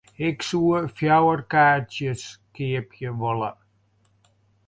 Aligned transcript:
Ik 0.27 0.39
soe 0.49 0.77
fjouwer 0.95 1.41
kaartsjes 1.51 2.23
keapje 2.53 3.09
wolle. 3.19 3.51